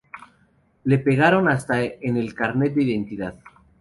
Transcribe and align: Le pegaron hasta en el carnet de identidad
Le 0.85 0.97
pegaron 0.97 1.47
hasta 1.47 1.79
en 1.83 2.17
el 2.17 2.33
carnet 2.33 2.73
de 2.73 2.81
identidad 2.85 3.35